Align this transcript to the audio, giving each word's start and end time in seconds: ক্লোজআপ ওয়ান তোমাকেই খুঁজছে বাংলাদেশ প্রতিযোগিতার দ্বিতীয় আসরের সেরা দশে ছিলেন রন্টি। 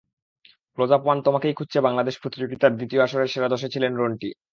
ক্লোজআপ 0.77 1.01
ওয়ান 1.05 1.17
তোমাকেই 1.21 1.53
খুঁজছে 1.53 1.79
বাংলাদেশ 1.81 2.15
প্রতিযোগিতার 2.21 2.77
দ্বিতীয় 2.77 3.01
আসরের 3.01 3.31
সেরা 3.33 3.49
দশে 3.49 3.73
ছিলেন 3.73 3.91
রন্টি। 3.95 4.29